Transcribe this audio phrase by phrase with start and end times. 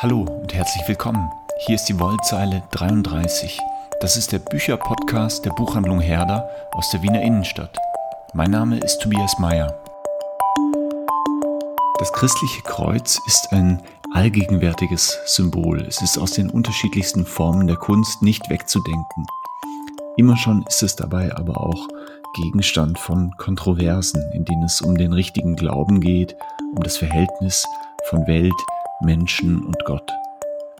[0.00, 1.28] Hallo und herzlich willkommen.
[1.66, 3.58] Hier ist die Wollzeile 33.
[4.00, 7.76] Das ist der Bücherpodcast der Buchhandlung Herder aus der Wiener Innenstadt.
[8.32, 9.76] Mein Name ist Tobias Mayer.
[11.98, 13.82] Das christliche Kreuz ist ein
[14.14, 15.80] allgegenwärtiges Symbol.
[15.80, 19.26] Es ist aus den unterschiedlichsten Formen der Kunst nicht wegzudenken.
[20.16, 21.88] Immer schon ist es dabei aber auch
[22.36, 26.36] Gegenstand von Kontroversen, in denen es um den richtigen Glauben geht,
[26.76, 27.66] um das Verhältnis
[28.08, 28.54] von Welt,
[29.00, 30.10] Menschen und Gott.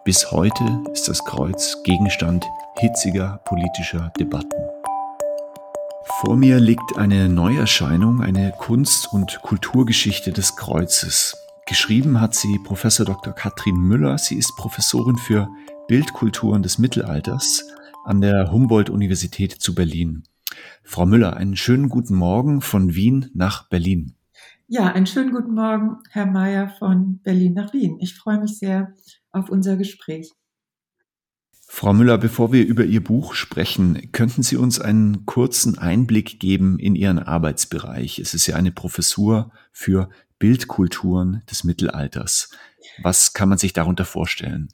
[0.04, 2.44] Bis heute ist das Kreuz Gegenstand
[2.78, 4.60] hitziger politischer Debatten.
[6.20, 11.36] Vor mir liegt eine Neuerscheinung, eine Kunst- und Kulturgeschichte des Kreuzes.
[11.66, 13.32] Geschrieben hat sie Professor Dr.
[13.32, 14.18] Katrin Müller.
[14.18, 15.48] Sie ist Professorin für
[15.86, 17.62] Bildkulturen des Mittelalters
[18.04, 20.24] an der Humboldt-Universität zu Berlin.
[20.82, 24.17] Frau Müller, einen schönen guten Morgen von Wien nach Berlin.
[24.70, 27.96] Ja, einen schönen guten Morgen, Herr Mayer von Berlin nach Wien.
[28.00, 28.92] Ich freue mich sehr
[29.30, 30.30] auf unser Gespräch.
[31.66, 36.78] Frau Müller, bevor wir über Ihr Buch sprechen, könnten Sie uns einen kurzen Einblick geben
[36.78, 38.18] in Ihren Arbeitsbereich?
[38.18, 42.50] Es ist ja eine Professur für Bildkulturen des Mittelalters.
[43.02, 44.68] Was kann man sich darunter vorstellen?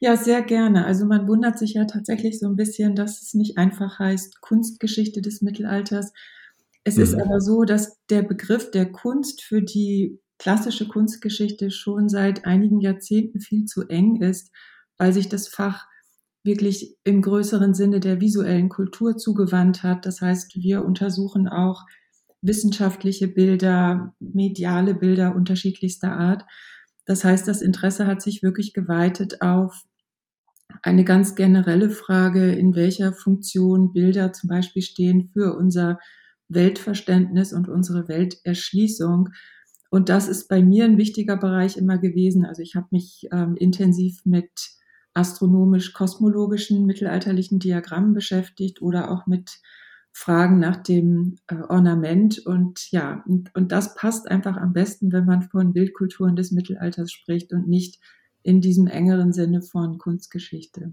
[0.00, 0.84] Ja, sehr gerne.
[0.84, 5.22] Also man wundert sich ja tatsächlich so ein bisschen, dass es nicht einfach heißt Kunstgeschichte
[5.22, 6.12] des Mittelalters,
[6.88, 7.02] es mhm.
[7.02, 12.80] ist aber so, dass der Begriff der Kunst für die klassische Kunstgeschichte schon seit einigen
[12.80, 14.50] Jahrzehnten viel zu eng ist,
[14.96, 15.86] weil sich das Fach
[16.44, 20.06] wirklich im größeren Sinne der visuellen Kultur zugewandt hat.
[20.06, 21.84] Das heißt, wir untersuchen auch
[22.40, 26.44] wissenschaftliche Bilder, mediale Bilder unterschiedlichster Art.
[27.04, 29.82] Das heißt, das Interesse hat sich wirklich geweitet auf
[30.82, 35.98] eine ganz generelle Frage, in welcher Funktion Bilder zum Beispiel stehen für unser
[36.48, 39.30] Weltverständnis und unsere Welterschließung.
[39.90, 42.44] Und das ist bei mir ein wichtiger Bereich immer gewesen.
[42.44, 44.50] Also ich habe mich ähm, intensiv mit
[45.14, 49.60] astronomisch-kosmologischen mittelalterlichen Diagrammen beschäftigt oder auch mit
[50.12, 52.38] Fragen nach dem äh, Ornament.
[52.38, 57.10] Und ja, und, und das passt einfach am besten, wenn man von Bildkulturen des Mittelalters
[57.12, 58.00] spricht und nicht
[58.42, 60.92] in diesem engeren Sinne von Kunstgeschichte.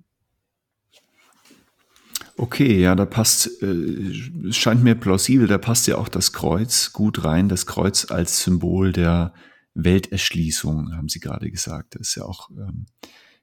[2.38, 7.24] Okay, ja, da passt, äh, scheint mir plausibel, da passt ja auch das Kreuz gut
[7.24, 9.34] rein, das Kreuz als Symbol der
[9.74, 11.96] Welterschließung, haben Sie gerade gesagt.
[11.96, 12.88] Das ist ja auch ähm,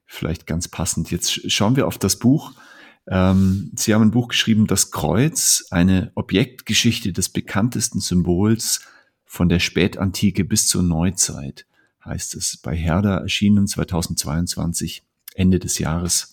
[0.05, 1.09] vielleicht ganz passend.
[1.09, 2.53] Jetzt schauen wir auf das Buch.
[3.07, 8.81] Ähm, Sie haben ein Buch geschrieben, Das Kreuz, eine Objektgeschichte des bekanntesten Symbols
[9.25, 11.65] von der Spätantike bis zur Neuzeit,
[12.05, 15.01] heißt es, bei Herder erschienen 2022,
[15.33, 16.32] Ende des Jahres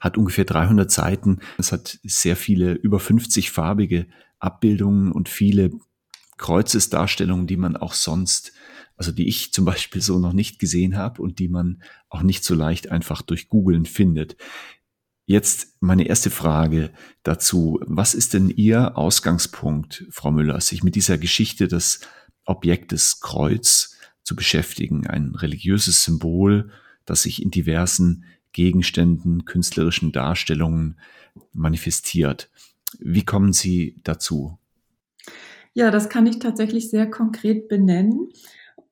[0.00, 1.40] hat ungefähr 300 Seiten.
[1.58, 4.06] Es hat sehr viele, über 50 farbige
[4.38, 5.70] Abbildungen und viele
[6.36, 8.52] Kreuzesdarstellungen, die man auch sonst,
[8.96, 12.44] also die ich zum Beispiel so noch nicht gesehen habe und die man auch nicht
[12.44, 14.36] so leicht einfach durch Googlen findet.
[15.26, 16.90] Jetzt meine erste Frage
[17.22, 17.80] dazu.
[17.86, 22.00] Was ist denn Ihr Ausgangspunkt, Frau Müller, sich mit dieser Geschichte des
[22.44, 25.06] Objektes Kreuz zu beschäftigen?
[25.06, 26.70] Ein religiöses Symbol,
[27.06, 28.24] das sich in diversen
[28.54, 30.98] Gegenständen, künstlerischen Darstellungen
[31.52, 32.50] manifestiert.
[32.98, 34.56] Wie kommen Sie dazu?
[35.74, 38.30] Ja, das kann ich tatsächlich sehr konkret benennen.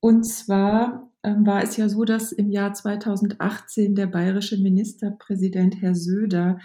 [0.01, 5.95] Und zwar ähm, war es ja so, dass im Jahr 2018 der bayerische Ministerpräsident Herr
[5.95, 6.59] Söder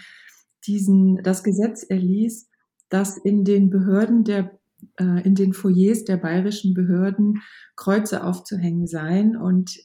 [0.66, 2.50] diesen, das Gesetz erließ,
[2.90, 4.58] dass in den Behörden der
[4.98, 7.42] äh, in den Foyers der bayerischen Behörden
[7.76, 9.36] Kreuze aufzuhängen seien.
[9.36, 9.78] Und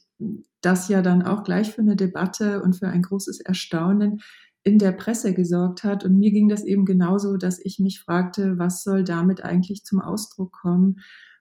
[0.64, 4.20] das ja dann auch gleich für eine Debatte und für ein großes Erstaunen
[4.62, 6.04] in der Presse gesorgt hat.
[6.04, 10.00] Und mir ging das eben genauso, dass ich mich fragte, was soll damit eigentlich zum
[10.00, 11.00] Ausdruck kommen,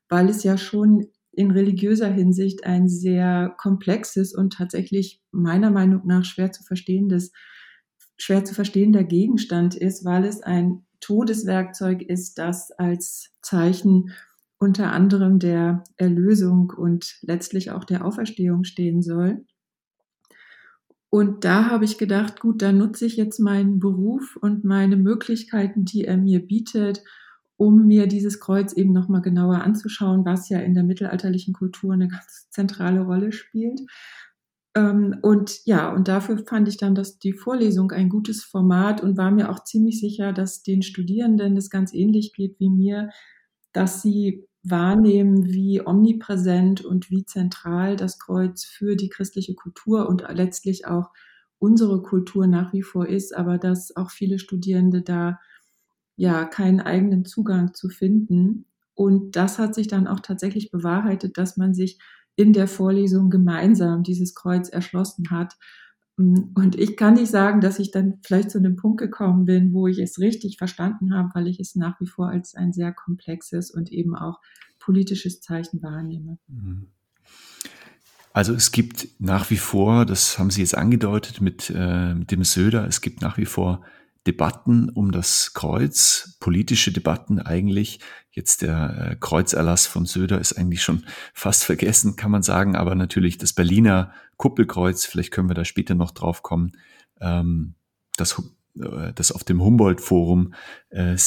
[0.09, 6.25] weil es ja schon in religiöser Hinsicht ein sehr komplexes und tatsächlich meiner Meinung nach
[6.25, 7.31] schwer zu verstehendes,
[8.17, 14.11] schwer zu verstehender Gegenstand ist, weil es ein Todeswerkzeug ist, das als Zeichen
[14.63, 19.45] unter anderem der Erlösung und letztlich auch der Auferstehung stehen soll.
[21.09, 25.83] Und da habe ich gedacht, gut, dann nutze ich jetzt meinen Beruf und meine Möglichkeiten,
[25.83, 27.03] die er mir bietet,
[27.57, 32.07] um mir dieses Kreuz eben nochmal genauer anzuschauen, was ja in der mittelalterlichen Kultur eine
[32.07, 33.81] ganz zentrale Rolle spielt.
[34.75, 39.17] Ähm, und ja, und dafür fand ich dann, dass die Vorlesung ein gutes Format und
[39.17, 43.09] war mir auch ziemlich sicher, dass den Studierenden das ganz ähnlich geht wie mir,
[43.73, 50.23] dass sie wahrnehmen, wie omnipräsent und wie zentral das Kreuz für die christliche Kultur und
[50.29, 51.11] letztlich auch
[51.59, 55.39] unsere Kultur nach wie vor ist, aber dass auch viele Studierende da
[56.15, 58.65] ja keinen eigenen Zugang zu finden.
[58.95, 61.99] Und das hat sich dann auch tatsächlich bewahrheitet, dass man sich
[62.35, 65.55] in der Vorlesung gemeinsam dieses Kreuz erschlossen hat.
[66.15, 69.87] Und ich kann nicht sagen, dass ich dann vielleicht zu einem Punkt gekommen bin, wo
[69.87, 73.71] ich es richtig verstanden habe, weil ich es nach wie vor als ein sehr komplexes
[73.71, 74.39] und eben auch
[74.77, 76.37] politisches Zeichen wahrnehme.
[76.47, 76.87] Mhm.
[78.31, 82.43] Also es gibt nach wie vor, das haben Sie jetzt angedeutet mit, äh, mit dem
[82.43, 83.83] Söder, es gibt nach wie vor
[84.27, 87.99] Debatten um das Kreuz, politische Debatten eigentlich.
[88.31, 92.95] Jetzt der äh, Kreuzerlass von Söder ist eigentlich schon fast vergessen, kann man sagen, aber
[92.95, 96.71] natürlich das Berliner Kuppelkreuz, vielleicht können wir da später noch drauf kommen,
[97.19, 97.75] ähm,
[98.15, 98.41] das,
[98.75, 100.53] äh, das auf dem Humboldt-Forum
[100.89, 101.17] äh,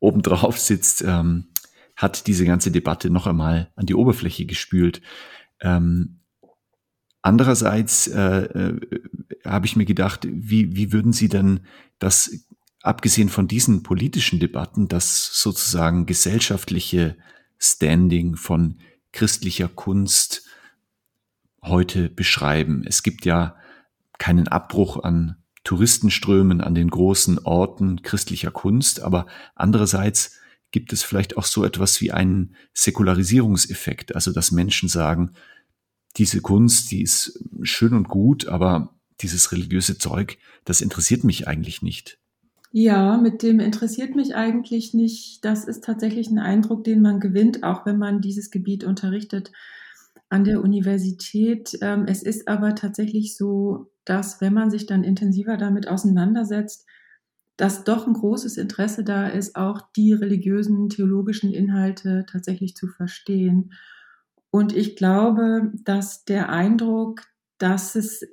[0.00, 1.48] obendrauf sitzt, ähm,
[1.96, 5.00] hat diese ganze Debatte noch einmal an die Oberfläche gespült.
[5.60, 6.20] Ähm,
[7.24, 8.80] Andererseits äh, äh,
[9.46, 11.60] habe ich mir gedacht, wie, wie würden Sie denn
[12.04, 12.30] das,
[12.82, 17.16] abgesehen von diesen politischen Debatten, das sozusagen gesellschaftliche
[17.58, 18.78] Standing von
[19.12, 20.46] christlicher Kunst
[21.62, 22.84] heute beschreiben?
[22.86, 23.56] Es gibt ja
[24.18, 30.36] keinen Abbruch an Touristenströmen an den großen Orten christlicher Kunst, aber andererseits
[30.72, 35.30] gibt es vielleicht auch so etwas wie einen Säkularisierungseffekt, also dass Menschen sagen,
[36.18, 41.82] diese Kunst, die ist schön und gut, aber dieses religiöse Zeug, das interessiert mich eigentlich
[41.82, 42.18] nicht.
[42.76, 45.44] Ja, mit dem interessiert mich eigentlich nicht.
[45.44, 49.52] Das ist tatsächlich ein Eindruck, den man gewinnt, auch wenn man dieses Gebiet unterrichtet
[50.28, 51.78] an der Universität.
[51.80, 56.84] Ähm, es ist aber tatsächlich so, dass wenn man sich dann intensiver damit auseinandersetzt,
[57.56, 63.72] dass doch ein großes Interesse da ist, auch die religiösen, theologischen Inhalte tatsächlich zu verstehen.
[64.50, 67.22] Und ich glaube, dass der Eindruck,
[67.58, 68.26] dass es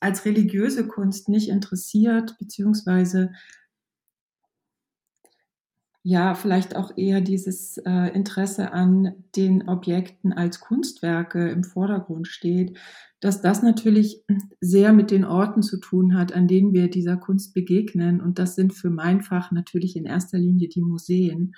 [0.00, 3.32] als religiöse Kunst nicht interessiert, beziehungsweise
[6.02, 12.78] ja, vielleicht auch eher dieses äh, Interesse an den Objekten als Kunstwerke im Vordergrund steht,
[13.20, 14.24] dass das natürlich
[14.60, 18.20] sehr mit den Orten zu tun hat, an denen wir dieser Kunst begegnen.
[18.20, 21.54] Und das sind für mein Fach natürlich in erster Linie die Museen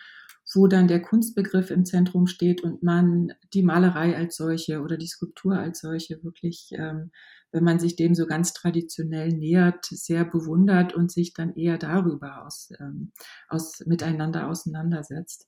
[0.55, 5.07] wo dann der Kunstbegriff im Zentrum steht und man die Malerei als solche oder die
[5.07, 7.11] Skulptur als solche wirklich, ähm,
[7.53, 12.47] wenn man sich dem so ganz traditionell nähert, sehr bewundert und sich dann eher darüber
[12.47, 13.13] aus, ähm,
[13.49, 15.47] aus miteinander auseinandersetzt.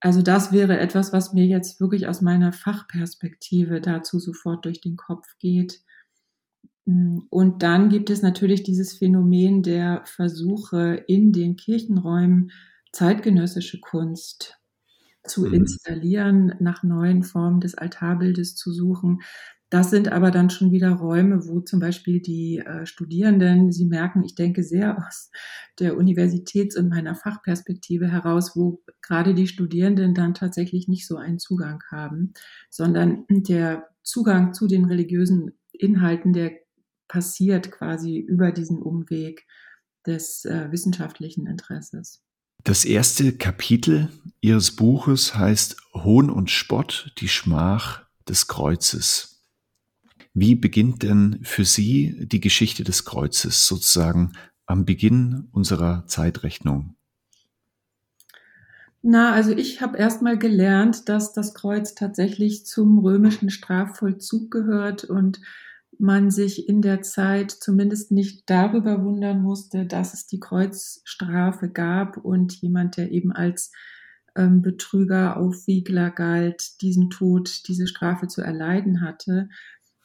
[0.00, 4.96] Also das wäre etwas, was mir jetzt wirklich aus meiner Fachperspektive dazu sofort durch den
[4.96, 5.80] Kopf geht.
[6.84, 12.50] Und dann gibt es natürlich dieses Phänomen der Versuche in den Kirchenräumen
[12.92, 14.58] zeitgenössische Kunst
[15.26, 15.54] zu mhm.
[15.54, 19.22] installieren, nach neuen Formen des Altarbildes zu suchen.
[19.74, 24.22] Das sind aber dann schon wieder Räume, wo zum Beispiel die äh, Studierenden, Sie merken,
[24.22, 25.32] ich denke sehr aus
[25.80, 31.40] der Universitäts- und meiner Fachperspektive heraus, wo gerade die Studierenden dann tatsächlich nicht so einen
[31.40, 32.34] Zugang haben,
[32.70, 36.52] sondern der Zugang zu den religiösen Inhalten, der
[37.08, 39.44] passiert quasi über diesen Umweg
[40.06, 42.22] des äh, wissenschaftlichen Interesses.
[42.62, 44.08] Das erste Kapitel
[44.40, 49.33] Ihres Buches heißt Hohn und Spott, die Schmach des Kreuzes.
[50.34, 54.32] Wie beginnt denn für Sie die Geschichte des Kreuzes sozusagen
[54.66, 56.96] am Beginn unserer Zeitrechnung?
[59.00, 65.40] Na, also ich habe erstmal gelernt, dass das Kreuz tatsächlich zum römischen Strafvollzug gehört und
[65.98, 72.16] man sich in der Zeit zumindest nicht darüber wundern musste, dass es die Kreuzstrafe gab
[72.16, 73.70] und jemand, der eben als
[74.36, 79.48] ähm, Betrüger, Aufwiegler galt, diesen Tod, diese Strafe zu erleiden hatte.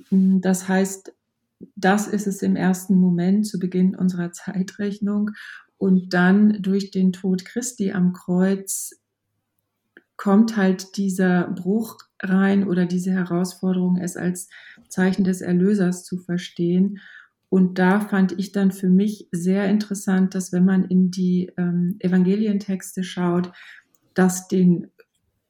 [0.08, 1.14] Hm, das heißt,
[1.76, 5.32] das ist es im ersten Moment zu Beginn unserer Zeitrechnung.
[5.78, 9.00] Und dann durch den Tod Christi am Kreuz
[10.18, 14.50] kommt halt dieser Bruch rein oder diese Herausforderung, es als
[14.90, 17.00] Zeichen des Erlösers zu verstehen.
[17.48, 21.96] Und da fand ich dann für mich sehr interessant, dass wenn man in die ähm,
[22.00, 23.52] Evangelientexte schaut,
[24.14, 24.92] dass den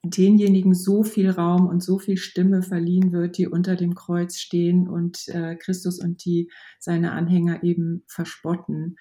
[0.04, 4.88] denjenigen so viel Raum und so viel Stimme verliehen wird, die unter dem Kreuz stehen
[4.88, 8.96] und äh, Christus und die seine Anhänger eben verspotten,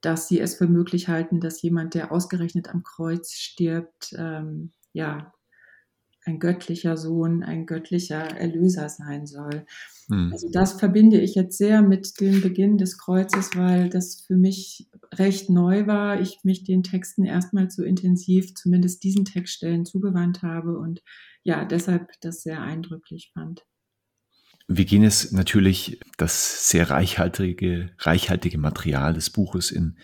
[0.00, 5.32] dass sie es für möglich halten, dass jemand, der ausgerechnet am Kreuz stirbt, ähm, ja,
[6.24, 9.66] ein göttlicher Sohn, ein göttlicher Erlöser sein soll.
[10.08, 10.30] Hm.
[10.32, 14.88] Also das verbinde ich jetzt sehr mit dem Beginn des Kreuzes, weil das für mich
[15.12, 16.20] recht neu war.
[16.20, 21.02] Ich mich den Texten erstmal so intensiv, zumindest diesen Textstellen zugewandt habe und
[21.42, 23.64] ja, deshalb das sehr eindrücklich fand.
[24.66, 29.98] Wir gehen jetzt natürlich das sehr reichhaltige, reichhaltige Material des Buches in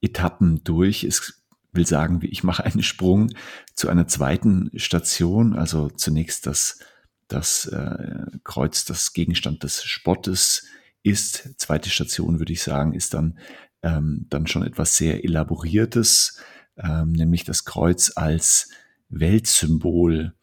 [0.00, 1.04] Etappen durch.
[1.04, 1.39] Es
[1.72, 3.32] will sagen, ich mache einen Sprung
[3.74, 6.78] zu einer zweiten Station, also zunächst das
[7.30, 10.66] das äh, Kreuz das Gegenstand des Spottes
[11.02, 11.54] ist.
[11.58, 13.38] Zweite Station, würde ich sagen, ist dann,
[13.82, 16.40] ähm, dann schon etwas sehr Elaboriertes,
[16.76, 18.70] ähm, nämlich das Kreuz als
[19.08, 20.34] Weltsymbol.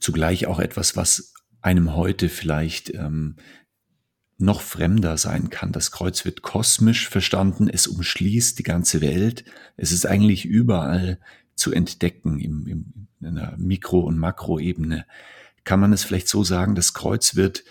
[0.00, 3.36] Zugleich auch etwas, was einem heute vielleicht ähm,
[4.38, 5.72] noch fremder sein kann.
[5.72, 9.44] Das Kreuz wird kosmisch verstanden, es umschließt die ganze Welt,
[9.76, 11.18] es ist eigentlich überall
[11.56, 12.84] zu entdecken im, im,
[13.20, 15.04] in einer Mikro- und Makroebene.
[15.64, 17.64] Kann man es vielleicht so sagen, das Kreuz wird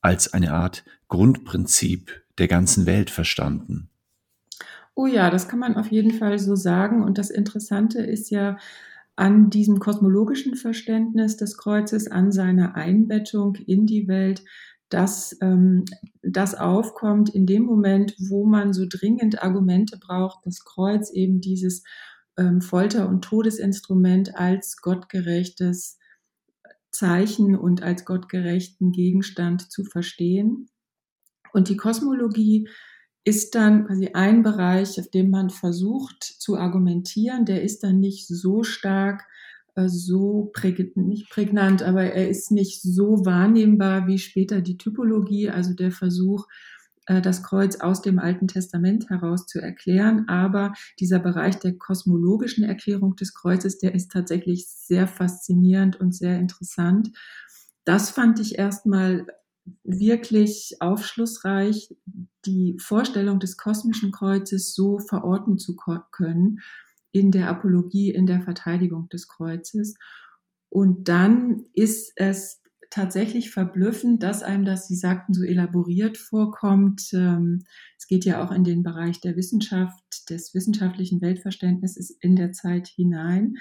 [0.00, 3.90] als eine Art Grundprinzip der ganzen Welt verstanden?
[4.94, 7.02] Oh ja, das kann man auf jeden Fall so sagen.
[7.02, 8.56] Und das Interessante ist ja
[9.16, 14.44] an diesem kosmologischen Verständnis des Kreuzes, an seiner Einbettung in die Welt,
[14.88, 15.84] dass ähm,
[16.22, 21.82] das aufkommt in dem Moment, wo man so dringend Argumente braucht, das Kreuz eben dieses
[22.38, 25.98] ähm, Folter- und Todesinstrument als gottgerechtes
[26.90, 30.68] Zeichen und als gottgerechten Gegenstand zu verstehen.
[31.52, 32.68] Und die Kosmologie
[33.24, 37.44] ist dann quasi ein Bereich, auf dem man versucht zu argumentieren.
[37.44, 39.24] Der ist dann nicht so stark
[39.86, 45.74] so präg nicht prägnant, aber er ist nicht so wahrnehmbar wie später die Typologie, also
[45.74, 46.46] der Versuch,
[47.06, 50.28] äh, das Kreuz aus dem Alten Testament heraus zu erklären.
[50.28, 56.38] Aber dieser Bereich der kosmologischen Erklärung des Kreuzes, der ist tatsächlich sehr faszinierend und sehr
[56.38, 57.10] interessant.
[57.84, 59.26] Das fand ich erstmal
[59.84, 61.94] wirklich aufschlussreich,
[62.46, 65.76] die Vorstellung des kosmischen Kreuzes so verorten zu
[66.10, 66.60] können
[67.12, 69.94] in der Apologie, in der Verteidigung des Kreuzes.
[70.68, 72.60] Und dann ist es
[72.90, 77.10] tatsächlich verblüffend, dass einem das, Sie sagten, so elaboriert vorkommt.
[77.12, 77.64] Ähm,
[77.98, 82.88] es geht ja auch in den Bereich der Wissenschaft, des wissenschaftlichen Weltverständnisses in der Zeit
[82.88, 83.56] hinein.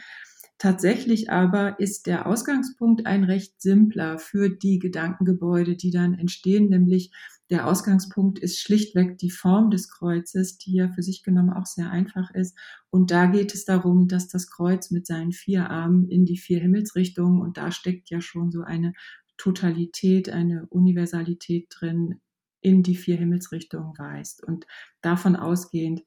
[0.59, 7.11] Tatsächlich aber ist der Ausgangspunkt ein recht simpler für die Gedankengebäude, die dann entstehen, nämlich
[7.49, 11.91] der Ausgangspunkt ist schlichtweg die Form des Kreuzes, die ja für sich genommen auch sehr
[11.91, 12.57] einfach ist.
[12.89, 16.59] Und da geht es darum, dass das Kreuz mit seinen vier Armen in die vier
[16.59, 18.93] Himmelsrichtungen, und da steckt ja schon so eine
[19.37, 22.19] Totalität, eine Universalität drin,
[22.59, 24.43] in die vier Himmelsrichtungen weist.
[24.43, 24.65] Und
[25.01, 26.01] davon ausgehend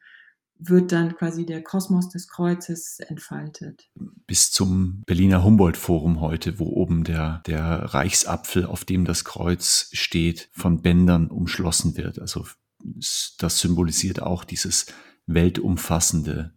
[0.63, 3.89] wird dann quasi der Kosmos des Kreuzes entfaltet.
[4.27, 10.51] Bis zum Berliner Humboldt-Forum heute, wo oben der, der Reichsapfel, auf dem das Kreuz steht,
[10.53, 12.19] von Bändern umschlossen wird.
[12.19, 12.47] Also
[13.39, 14.87] das symbolisiert auch dieses
[15.27, 16.55] weltumfassende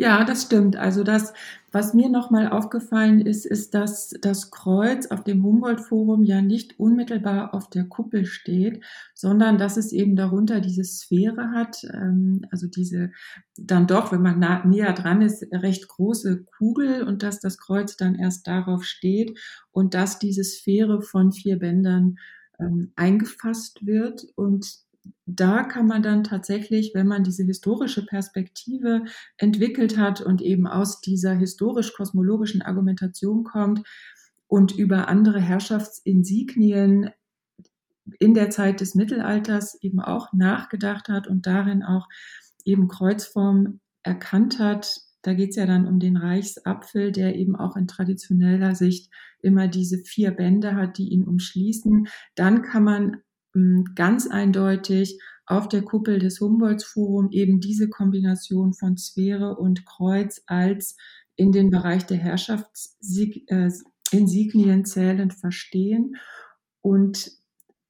[0.00, 0.76] ja, das stimmt.
[0.76, 1.32] Also das,
[1.72, 7.52] was mir nochmal aufgefallen ist, ist, dass das Kreuz auf dem Humboldt-Forum ja nicht unmittelbar
[7.52, 13.10] auf der Kuppel steht, sondern dass es eben darunter diese Sphäre hat, ähm, also diese
[13.56, 17.96] dann doch, wenn man nah, näher dran ist, recht große Kugel und dass das Kreuz
[17.96, 19.36] dann erst darauf steht
[19.72, 22.18] und dass diese Sphäre von vier Bändern
[22.60, 24.86] ähm, eingefasst wird und
[25.30, 29.04] da kann man dann tatsächlich, wenn man diese historische Perspektive
[29.36, 33.82] entwickelt hat und eben aus dieser historisch-kosmologischen Argumentation kommt
[34.46, 37.10] und über andere Herrschaftsinsignien
[38.18, 42.08] in der Zeit des Mittelalters eben auch nachgedacht hat und darin auch
[42.64, 45.02] eben Kreuzform erkannt hat.
[45.20, 49.10] Da geht es ja dann um den Reichsapfel, der eben auch in traditioneller Sicht
[49.42, 52.08] immer diese vier Bände hat, die ihn umschließen.
[52.34, 53.18] Dann kann man
[53.94, 60.96] ganz eindeutig auf der Kuppel des Humboldt-Forum eben diese Kombination von Sphäre und Kreuz als
[61.36, 66.16] in den Bereich der Herrschaftsinsignien zählend verstehen.
[66.82, 67.30] Und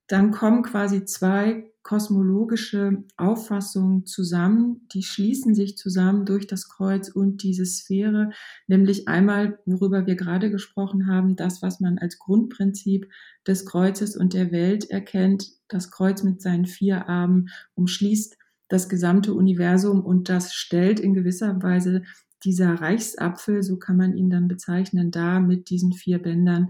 [0.07, 7.43] dann kommen quasi zwei kosmologische Auffassungen zusammen, die schließen sich zusammen durch das Kreuz und
[7.43, 8.29] diese Sphäre,
[8.67, 13.09] nämlich einmal, worüber wir gerade gesprochen haben, das, was man als Grundprinzip
[13.47, 15.49] des Kreuzes und der Welt erkennt.
[15.69, 18.37] Das Kreuz mit seinen vier Armen umschließt
[18.69, 22.03] das gesamte Universum und das stellt in gewisser Weise
[22.45, 26.69] dieser Reichsapfel, so kann man ihn dann bezeichnen, da mit diesen vier Bändern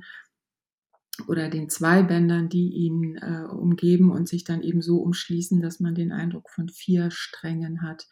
[1.26, 5.80] oder den zwei Bändern, die ihn äh, umgeben und sich dann eben so umschließen, dass
[5.80, 8.06] man den Eindruck von vier Strängen hat,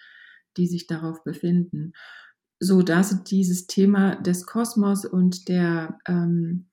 [0.57, 1.93] die sich darauf befinden.
[2.59, 6.69] So dass dieses Thema des Kosmos und der ähm,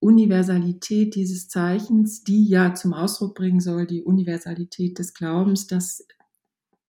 [0.00, 6.04] Universalität dieses Zeichens, die ja zum Ausdruck bringen soll, die Universalität des Glaubens, dass,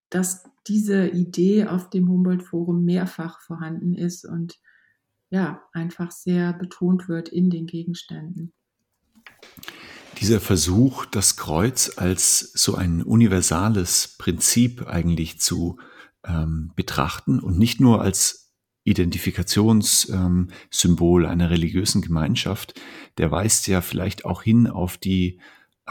[0.10, 4.60] dass diese Idee auf dem Humboldt-Forum mehrfach vorhanden ist und
[5.30, 8.54] ja, einfach sehr betont wird in den Gegenständen.
[10.20, 15.78] Dieser Versuch, das Kreuz als so ein universales Prinzip eigentlich zu
[16.26, 18.44] ähm, betrachten und nicht nur als
[18.86, 22.80] Identifikationssymbol ähm, einer religiösen Gemeinschaft,
[23.18, 25.40] der weist ja vielleicht auch hin auf die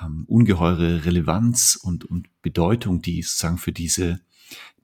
[0.00, 4.20] ähm, ungeheure Relevanz und, und Bedeutung, die sozusagen für diese,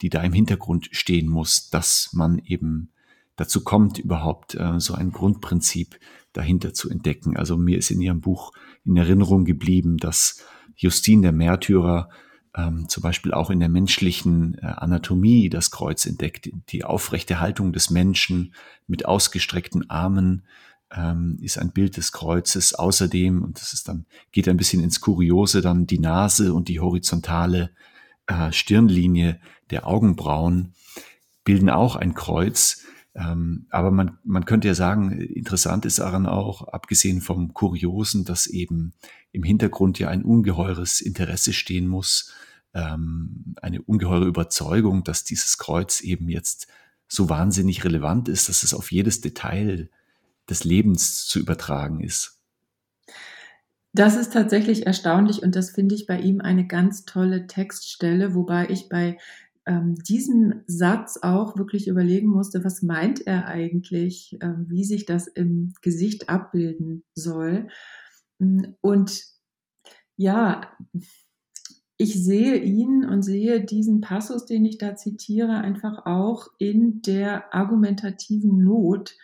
[0.02, 2.90] die da im Hintergrund stehen muss, dass man eben
[3.36, 5.98] dazu kommt, überhaupt äh, so ein Grundprinzip
[6.32, 7.36] dahinter zu entdecken.
[7.36, 8.52] Also mir ist in Ihrem Buch
[8.88, 10.42] in Erinnerung geblieben, dass
[10.76, 12.08] Justin der Märtyrer
[12.56, 16.50] ähm, zum Beispiel auch in der menschlichen äh, Anatomie das Kreuz entdeckt.
[16.70, 18.54] Die aufrechte Haltung des Menschen
[18.86, 20.42] mit ausgestreckten Armen
[20.94, 22.74] ähm, ist ein Bild des Kreuzes.
[22.74, 26.80] Außerdem, und das ist dann, geht ein bisschen ins Kuriose, dann die Nase und die
[26.80, 27.70] horizontale
[28.26, 29.40] äh, Stirnlinie
[29.70, 30.72] der Augenbrauen
[31.44, 32.84] bilden auch ein Kreuz.
[33.18, 38.46] Ähm, aber man, man könnte ja sagen, interessant ist daran auch, abgesehen vom Kuriosen, dass
[38.46, 38.92] eben
[39.32, 42.32] im Hintergrund ja ein ungeheures Interesse stehen muss,
[42.74, 46.68] ähm, eine ungeheure Überzeugung, dass dieses Kreuz eben jetzt
[47.08, 49.90] so wahnsinnig relevant ist, dass es auf jedes Detail
[50.48, 52.38] des Lebens zu übertragen ist.
[53.94, 58.68] Das ist tatsächlich erstaunlich und das finde ich bei ihm eine ganz tolle Textstelle, wobei
[58.68, 59.18] ich bei
[59.68, 65.28] ähm, diesem Satz auch wirklich überlegen musste, was meint er eigentlich, äh, wie sich das
[65.28, 67.68] im Gesicht abbilden soll.
[68.80, 69.24] Und
[70.16, 70.62] ja,
[71.98, 77.54] ich sehe ihn und sehe diesen Passus, den ich da zitiere, einfach auch in der
[77.54, 79.16] argumentativen Not,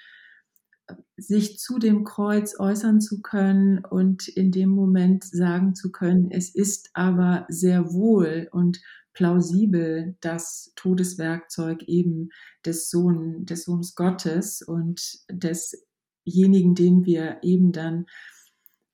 [1.16, 6.54] sich zu dem Kreuz äußern zu können und in dem Moment sagen zu können, es
[6.54, 8.80] ist aber sehr wohl und
[9.14, 12.30] plausibel das Todeswerkzeug eben
[12.66, 18.06] des, Sohn, des Sohns Gottes und desjenigen, den wir eben dann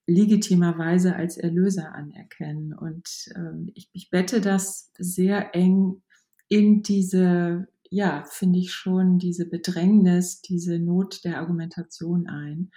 [0.06, 2.74] legitimerweise als Erlöser anerkennen.
[2.74, 6.02] Und ähm, ich, ich bette das sehr eng
[6.48, 12.70] in diese, ja, finde ich schon, diese Bedrängnis, diese Not der Argumentation ein.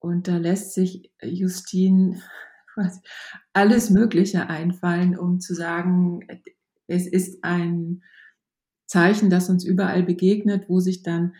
[0.00, 1.10] Und da lässt sich
[2.84, 3.02] Justin
[3.52, 6.20] alles Mögliche einfallen, um zu sagen,
[6.86, 8.02] es ist ein
[8.86, 11.34] Zeichen, das uns überall begegnet, wo sich dann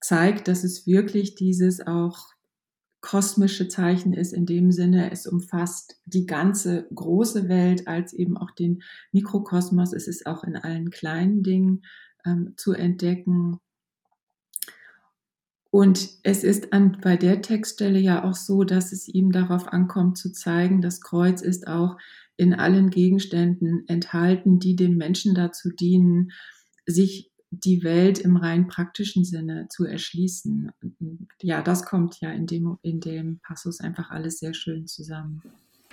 [0.00, 2.30] zeigt, dass es wirklich dieses auch
[3.00, 8.50] kosmische Zeichen ist in dem Sinne, es umfasst die ganze große Welt als eben auch
[8.50, 9.92] den Mikrokosmos.
[9.92, 11.82] Es ist auch in allen kleinen Dingen
[12.26, 13.58] ähm, zu entdecken.
[15.70, 20.18] Und es ist an, bei der Textstelle ja auch so, dass es ihm darauf ankommt
[20.18, 21.96] zu zeigen, das Kreuz ist auch
[22.36, 26.32] in allen Gegenständen enthalten, die dem Menschen dazu dienen,
[26.86, 30.70] sich die Welt im rein praktischen Sinne zu erschließen.
[31.42, 35.42] Ja, das kommt ja in dem, in dem Passus einfach alles sehr schön zusammen.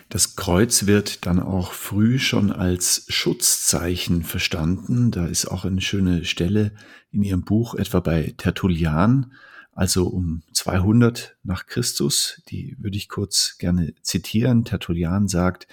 [0.09, 5.11] Das Kreuz wird dann auch früh schon als Schutzzeichen verstanden.
[5.11, 6.71] Da ist auch eine schöne Stelle
[7.11, 9.33] in Ihrem Buch, etwa bei Tertullian,
[9.77, 12.41] also um 200 nach Christus.
[12.49, 14.65] Die würde ich kurz gerne zitieren.
[14.65, 15.67] Tertullian sagt,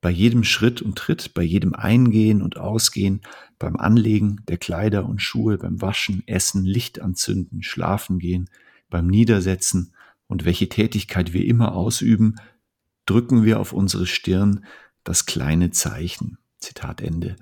[0.00, 3.20] bei jedem Schritt und Tritt, bei jedem Eingehen und Ausgehen,
[3.58, 8.48] beim Anlegen der Kleider und Schuhe, beim Waschen, Essen, Licht anzünden, Schlafen gehen,
[8.88, 9.92] beim Niedersetzen
[10.28, 12.36] und welche Tätigkeit wir immer ausüben,
[13.04, 14.64] drücken wir auf unsere Stirn
[15.04, 16.38] das kleine Zeichen.
[16.58, 17.36] Zitat Ende.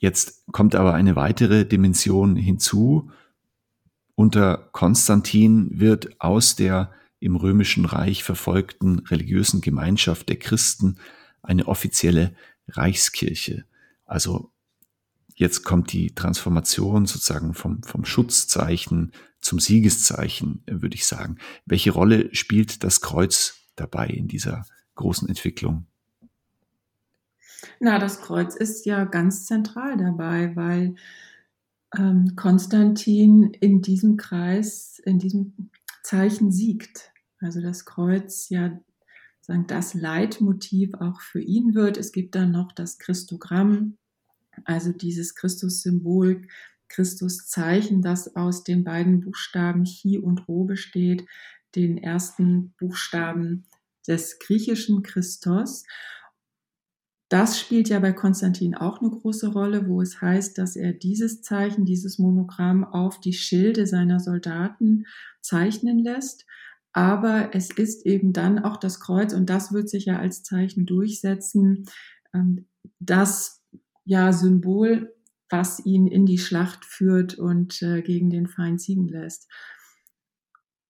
[0.00, 3.10] Jetzt kommt aber eine weitere Dimension hinzu,
[4.22, 10.98] unter Konstantin wird aus der im römischen Reich verfolgten religiösen Gemeinschaft der Christen
[11.42, 12.32] eine offizielle
[12.68, 13.64] Reichskirche.
[14.04, 14.52] Also
[15.34, 21.38] jetzt kommt die Transformation sozusagen vom, vom Schutzzeichen zum Siegeszeichen, würde ich sagen.
[21.66, 25.86] Welche Rolle spielt das Kreuz dabei in dieser großen Entwicklung?
[27.80, 30.94] Na, das Kreuz ist ja ganz zentral dabei, weil
[31.96, 35.70] ähm, Konstantin in diesem Kreis, in diesem
[36.02, 37.12] Zeichen siegt.
[37.40, 38.78] Also das Kreuz ja
[39.40, 41.96] sagen, das Leitmotiv auch für ihn wird.
[41.96, 43.98] Es gibt dann noch das Christogramm,
[44.64, 46.42] also dieses Christus-Symbol,
[46.88, 51.26] Christus-Zeichen, das aus den beiden Buchstaben Chi und Rho besteht,
[51.74, 53.64] den ersten Buchstaben
[54.06, 55.84] des griechischen Christos.
[57.32, 61.40] Das spielt ja bei Konstantin auch eine große Rolle, wo es heißt, dass er dieses
[61.40, 65.06] Zeichen, dieses Monogramm auf die Schilde seiner Soldaten
[65.40, 66.44] zeichnen lässt.
[66.92, 70.84] Aber es ist eben dann auch das Kreuz, und das wird sich ja als Zeichen
[70.84, 71.86] durchsetzen,
[72.34, 72.66] ähm,
[72.98, 73.64] das
[74.04, 75.14] ja Symbol,
[75.48, 79.48] was ihn in die Schlacht führt und äh, gegen den Feind siegen lässt.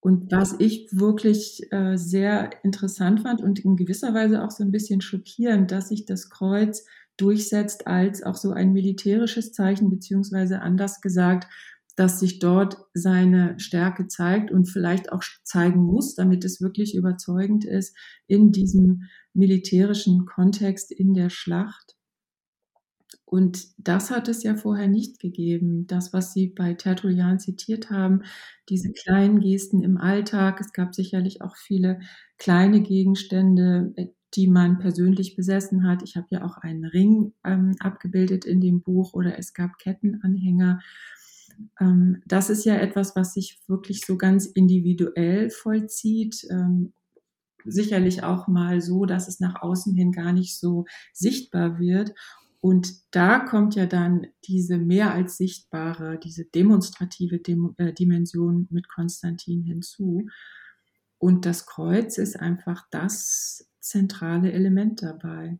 [0.02, 4.72] Und was ich wirklich äh, sehr interessant fand und in gewisser Weise auch so ein
[4.72, 6.84] bisschen schockierend, dass sich das Kreuz
[7.16, 11.46] durchsetzt als auch so ein militärisches Zeichen, beziehungsweise anders gesagt,
[11.94, 17.64] dass sich dort seine Stärke zeigt und vielleicht auch zeigen muss, damit es wirklich überzeugend
[17.64, 21.96] ist in diesem militärischen Kontext in der Schlacht.
[23.33, 25.87] Und das hat es ja vorher nicht gegeben.
[25.87, 28.25] Das, was Sie bei Tertullian zitiert haben,
[28.68, 30.61] diese kleinen Gesten im Alltag.
[30.61, 32.01] Es gab sicherlich auch viele
[32.37, 33.95] kleine Gegenstände,
[34.35, 36.03] die man persönlich besessen hat.
[36.03, 40.81] Ich habe ja auch einen Ring ähm, abgebildet in dem Buch oder es gab Kettenanhänger.
[41.81, 46.47] Ähm, das ist ja etwas, was sich wirklich so ganz individuell vollzieht.
[46.51, 46.92] Ähm,
[47.64, 52.12] sicherlich auch mal so, dass es nach außen hin gar nicht so sichtbar wird.
[52.62, 58.88] Und da kommt ja dann diese mehr als sichtbare, diese demonstrative Dem äh, Dimension mit
[58.88, 60.29] Konstantin hinzu.
[61.18, 65.59] Und das Kreuz ist einfach das zentrale Element dabei.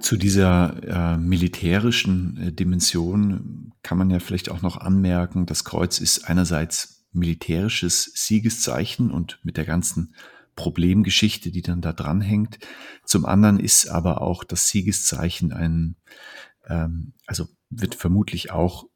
[0.00, 5.98] Zu dieser äh, militärischen äh, Dimension kann man ja vielleicht auch noch anmerken, das Kreuz
[5.98, 10.14] ist einerseits militärisches Siegeszeichen und mit der ganzen
[10.56, 12.58] Problemgeschichte, die dann da dranhängt.
[13.04, 15.96] Zum anderen ist aber auch das Siegeszeichen ein,
[16.66, 18.86] ähm, also wird vermutlich auch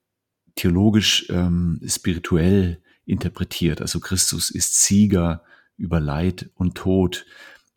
[0.56, 3.80] theologisch, ähm, spirituell interpretiert.
[3.80, 5.44] Also Christus ist Sieger
[5.76, 7.26] über Leid und Tod.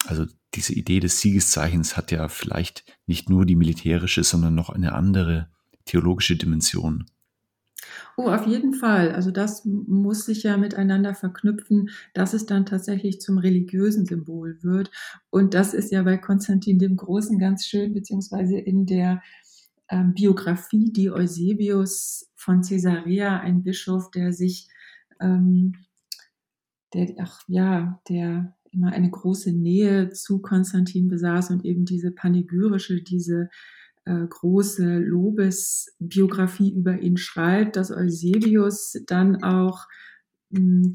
[0.06, 4.94] Also diese Idee des Siegeszeichens hat ja vielleicht nicht nur die militärische, sondern noch eine
[4.94, 5.50] andere
[5.86, 7.06] theologische Dimension.
[8.18, 9.14] Oh, auf jeden Fall.
[9.14, 14.92] Also das muss sich ja miteinander verknüpfen, dass es dann tatsächlich zum religiösen Symbol wird.
[15.30, 19.22] Und das ist ja bei Konstantin dem Großen ganz schön, beziehungsweise in der
[19.90, 24.68] ähm, Biografie, die Eusebius von Caesarea, ein Bischof, der sich,
[25.20, 25.74] ähm,
[26.94, 33.02] der, ach ja, der immer eine große Nähe zu Konstantin besaß und eben diese panegyrische,
[33.02, 33.50] diese
[34.06, 39.88] äh, große Lobesbiografie über ihn schreibt, dass Eusebius dann auch
[40.50, 40.92] mh, hm,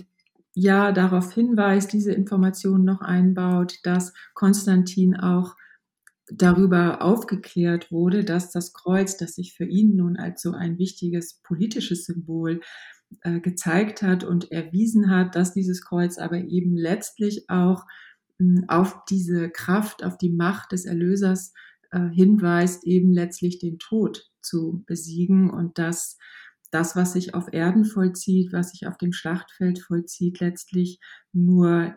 [0.55, 5.55] ja darauf hinweist, diese Information noch einbaut, dass Konstantin auch
[6.31, 11.41] darüber aufgeklärt wurde, dass das Kreuz, das sich für ihn nun als so ein wichtiges
[11.43, 12.61] politisches Symbol
[13.23, 17.87] äh, gezeigt hat und erwiesen hat, dass dieses Kreuz aber eben letztlich auch
[18.39, 21.53] mh, hm, auf diese Kraft, auf die Macht des Erlösers
[21.91, 26.19] äh, hinweist, eben letztlich den Tod zu besiegen und dass
[26.71, 31.01] das, was sich auf Erden vollzieht, was sich auf dem Schlachtfeld vollzieht, letztlich
[31.33, 31.97] nur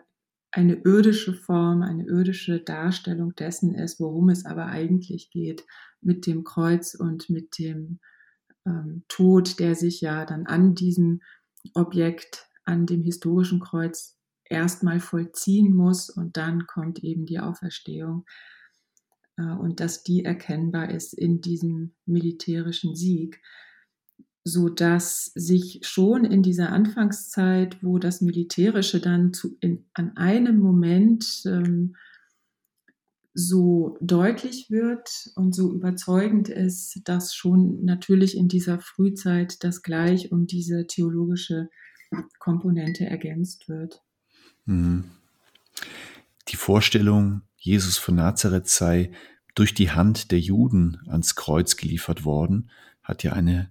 [0.50, 5.64] eine irdische Form, eine irdische Darstellung dessen ist, worum es aber eigentlich geht
[6.00, 8.00] mit dem Kreuz und mit dem
[8.66, 11.20] ähm, Tod, der sich ja dann an diesem
[11.74, 18.26] Objekt, an dem historischen Kreuz erstmal vollziehen muss und dann kommt eben die Auferstehung.
[19.42, 23.40] Äh, und dass die erkennbar ist in diesem militärischen Sieg,
[24.44, 30.58] so dass sich schon in dieser Anfangszeit, wo das Militärische dann zu, in, an einem
[30.58, 31.94] Moment ähm,
[33.34, 40.32] so deutlich wird und so überzeugend ist, dass schon natürlich in dieser Frühzeit das gleich
[40.32, 41.70] um diese theologische
[42.38, 44.02] Komponente ergänzt wird.
[44.66, 45.04] Mhm.
[46.48, 49.12] Die Vorstellung, Jesus von Nazareth sei
[49.54, 52.70] durch die Hand der Juden ans Kreuz geliefert worden,
[53.02, 53.70] hat ja eine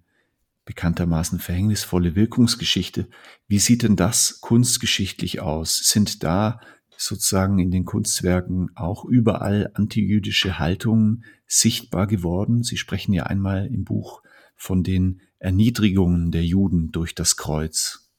[0.66, 3.08] bekanntermaßen verhängnisvolle Wirkungsgeschichte.
[3.48, 5.78] Wie sieht denn das kunstgeschichtlich aus?
[5.78, 6.62] Sind da
[6.96, 12.64] sozusagen in den Kunstwerken auch überall antijüdische Haltungen sichtbar geworden?
[12.64, 14.22] Sie sprechen ja einmal im Buch
[14.56, 18.12] von den Erniedrigungen der Juden durch das Kreuz.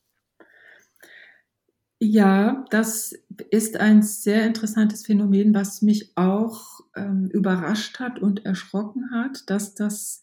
[2.00, 3.14] Ja, das
[3.50, 9.74] ist ein sehr interessantes Phänomen, was mich auch ähm, überrascht hat und erschrocken hat, dass
[9.74, 10.22] das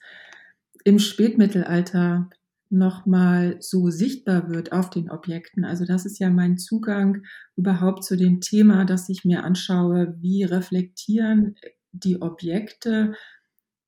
[0.84, 2.30] im Spätmittelalter
[2.70, 5.66] nochmal so sichtbar wird auf den Objekten.
[5.66, 7.24] Also das ist ja mein Zugang
[7.56, 11.56] überhaupt zu dem Thema, dass ich mir anschaue, wie reflektieren
[11.92, 13.14] die Objekte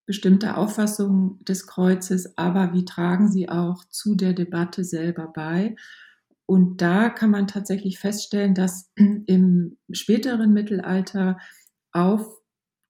[0.07, 5.75] bestimmte Auffassungen des Kreuzes, aber wie tragen sie auch zu der Debatte selber bei.
[6.47, 11.37] Und da kann man tatsächlich feststellen, dass im späteren Mittelalter
[11.91, 12.40] auf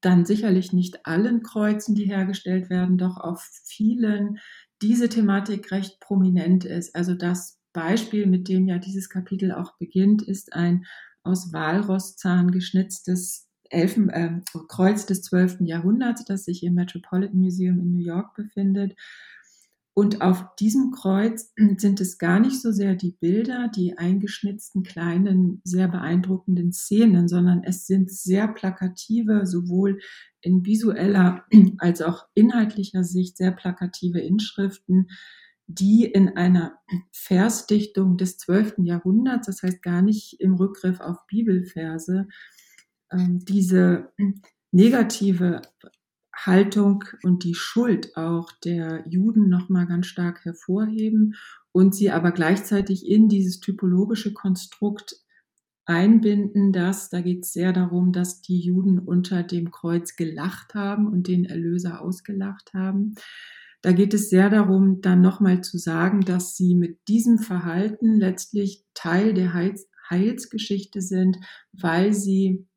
[0.01, 4.39] dann sicherlich nicht allen Kreuzen, die hergestellt werden, doch auf vielen
[4.81, 6.95] diese Thematik recht prominent ist.
[6.95, 10.85] Also das Beispiel, mit dem ja dieses Kapitel auch beginnt, ist ein
[11.23, 15.61] aus Walrosszahn geschnitztes Elfen, äh, Kreuz des 12.
[15.61, 18.95] Jahrhunderts, das sich im Metropolitan Museum in New York befindet.
[19.93, 25.62] Und auf diesem Kreuz sind es gar nicht so sehr die Bilder, die eingeschnitzten kleinen,
[25.65, 29.99] sehr beeindruckenden Szenen, sondern es sind sehr plakative, sowohl
[30.39, 31.43] in visueller
[31.80, 35.08] als auch inhaltlicher Sicht sehr plakative Inschriften,
[35.67, 36.80] die in einer
[37.12, 38.75] Versdichtung des 12.
[38.84, 42.27] Jahrhunderts, das heißt gar nicht im Rückgriff auf Bibelverse,
[43.12, 44.13] ähm, diese
[44.71, 45.62] negative
[46.45, 51.36] Haltung und die Schuld auch der Juden nochmal ganz stark hervorheben
[51.71, 55.15] und sie aber gleichzeitig in dieses typologische Konstrukt
[55.86, 61.08] einbinden, dass da geht es sehr darum, dass die Juden unter dem Kreuz gelacht haben
[61.08, 63.15] und den Erlöser ausgelacht haben.
[63.82, 68.86] Da geht es sehr darum, dann nochmal zu sagen, dass sie mit diesem Verhalten letztlich
[68.93, 71.38] Teil der Heils Heilsgeschichte sind,
[71.71, 72.67] weil sie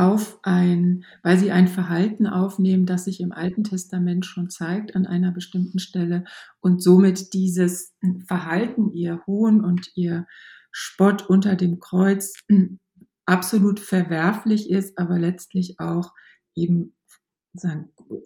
[0.00, 5.06] auf ein, weil sie ein Verhalten aufnehmen, das sich im Alten Testament schon zeigt an
[5.06, 6.24] einer bestimmten Stelle
[6.60, 7.94] und somit dieses
[8.26, 10.26] Verhalten, ihr Hohn und ihr
[10.72, 12.32] Spott unter dem Kreuz
[13.26, 16.14] absolut verwerflich ist, aber letztlich auch
[16.54, 16.94] eben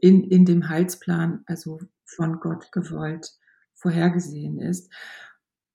[0.01, 3.33] in, in dem Heilsplan, also von Gott gewollt,
[3.75, 4.93] vorhergesehen ist.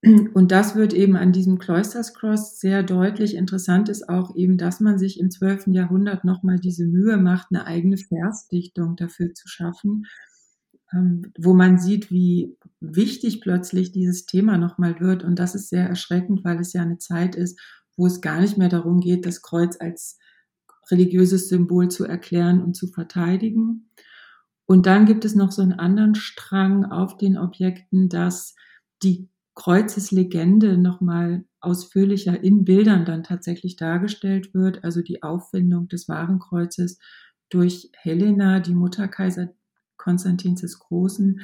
[0.02, 3.36] Und das wird eben an diesem Cloisters Cross sehr deutlich.
[3.36, 5.68] Interessant ist auch eben, dass man sich im 12.
[5.68, 10.06] Jahrhundert nochmal diese Mühe macht, eine eigene Versdichtung dafür zu schaffen,
[10.94, 15.26] ähm, wo man sieht, wie wichtig plötzlich dieses Thema nochmal wird.
[15.26, 17.60] Und das ist sehr erschreckend, weil es ja eine Zeit ist,
[17.98, 20.18] wo es gar nicht mehr darum geht, das Kreuz als
[20.90, 23.92] religiöses Symbol zu erklären und zu verteidigen.
[24.66, 28.56] Und dann gibt es noch so einen anderen Strang auf den Objekten, dass
[29.04, 29.28] die
[29.60, 36.98] Kreuzeslegende nochmal ausführlicher in Bildern dann tatsächlich dargestellt wird, also die Auffindung des wahren Kreuzes
[37.50, 39.50] durch Helena, die Mutter Kaiser
[39.98, 41.42] Konstantins des Großen,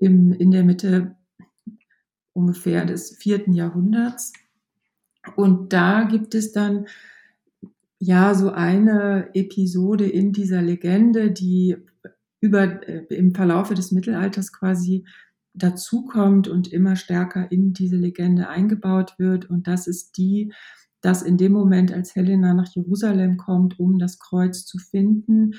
[0.00, 1.14] im, in der Mitte
[2.32, 4.32] ungefähr des vierten Jahrhunderts.
[5.36, 6.86] Und da gibt es dann
[8.00, 11.76] ja so eine Episode in dieser Legende, die
[12.40, 15.04] über äh, im Verlaufe des Mittelalters quasi
[15.58, 19.48] dazukommt und immer stärker in diese Legende eingebaut wird.
[19.50, 20.52] Und das ist die,
[21.00, 25.54] dass in dem Moment, als Helena nach Jerusalem kommt, um das Kreuz zu finden,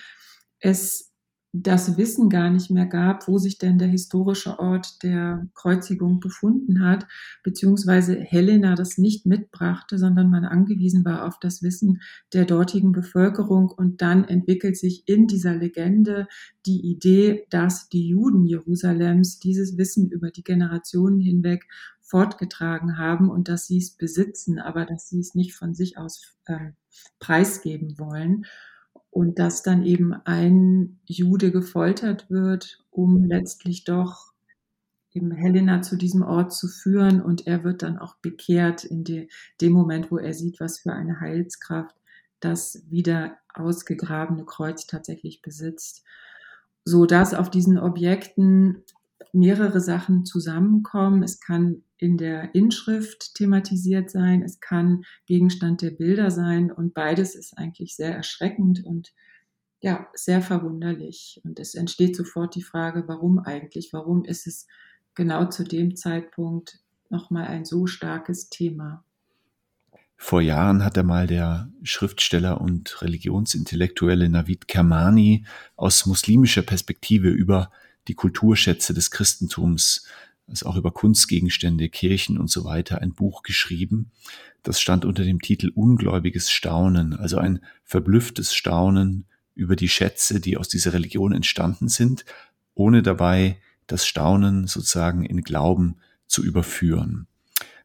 [0.59, 1.08] es
[1.51, 6.85] das Wissen gar nicht mehr gab, wo sich denn der historische Ort der Kreuzigung befunden
[6.85, 7.07] hat,
[7.43, 12.01] beziehungsweise Helena das nicht mitbrachte, sondern man angewiesen war auf das Wissen
[12.33, 13.71] der dortigen Bevölkerung.
[13.71, 16.27] Und dann entwickelt sich in dieser Legende
[16.67, 21.67] die Idee, dass die Juden Jerusalems dieses Wissen über die Generationen hinweg
[22.01, 26.35] fortgetragen haben und dass sie es besitzen, aber dass sie es nicht von sich aus
[26.45, 26.71] äh,
[27.19, 28.45] preisgeben wollen
[29.11, 34.33] und dass dann eben ein Jude gefoltert wird, um letztlich doch
[35.11, 39.27] eben Helena zu diesem Ort zu führen und er wird dann auch bekehrt in de,
[39.59, 41.95] dem Moment, wo er sieht, was für eine Heilskraft
[42.39, 46.03] das wieder ausgegrabene Kreuz tatsächlich besitzt,
[46.85, 48.83] so dass auf diesen Objekten
[49.33, 51.23] mehrere Sachen zusammenkommen.
[51.23, 57.35] Es kann in der Inschrift thematisiert sein, es kann Gegenstand der Bilder sein und beides
[57.35, 59.13] ist eigentlich sehr erschreckend und
[59.81, 61.39] ja, sehr verwunderlich.
[61.43, 63.93] Und es entsteht sofort die Frage, warum eigentlich?
[63.93, 64.67] Warum ist es
[65.13, 69.03] genau zu dem Zeitpunkt nochmal ein so starkes Thema?
[70.15, 75.45] Vor Jahren hat einmal der Schriftsteller und Religionsintellektuelle Navid Kermani
[75.77, 77.71] aus muslimischer Perspektive über
[78.09, 80.05] die Kulturschätze des Christentums,
[80.49, 84.11] also auch über Kunstgegenstände, Kirchen und so weiter, ein Buch geschrieben.
[84.63, 90.57] Das stand unter dem Titel Ungläubiges Staunen, also ein verblüfftes Staunen über die Schätze, die
[90.57, 92.25] aus dieser Religion entstanden sind,
[92.75, 93.57] ohne dabei
[93.87, 97.27] das Staunen sozusagen in Glauben zu überführen.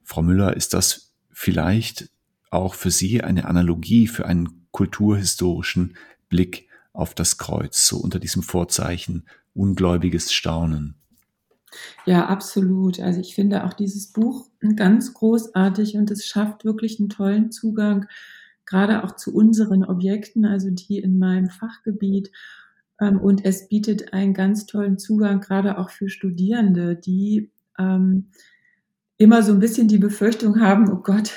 [0.03, 2.11] Frau Müller, ist das vielleicht
[2.51, 5.97] auch für Sie eine Analogie für einen kulturhistorischen
[6.29, 9.25] Blick auf das Kreuz, so unter diesem Vorzeichen
[9.55, 10.95] ungläubiges Staunen.
[12.07, 13.01] Ja, absolut.
[13.01, 18.07] Also ich finde auch dieses Buch ganz großartig und es schafft wirklich einen tollen Zugang,
[18.67, 22.31] gerade auch zu unseren Objekten, also die in meinem Fachgebiet.
[23.01, 28.31] Ähm, und es bietet einen ganz tollen Zugang, gerade auch für Studierende, die ähm,
[29.19, 31.33] immer so ein bisschen die Befürchtung haben, oh Gott,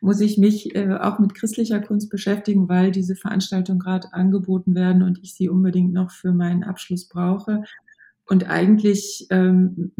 [0.00, 5.02] muss ich mich äh, auch mit christlicher Kunst beschäftigen, weil diese Veranstaltungen gerade angeboten werden
[5.02, 7.62] und ich sie unbedingt noch für meinen Abschluss brauche.
[8.28, 9.92] Und eigentlich ähm,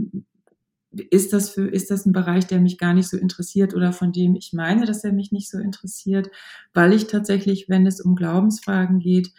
[0.90, 4.12] ist das für, ist das ein Bereich, der mich gar nicht so interessiert oder von
[4.12, 6.30] dem ich meine, dass er mich nicht so interessiert,
[6.74, 9.32] weil ich tatsächlich, wenn es um Glaubensfragen geht,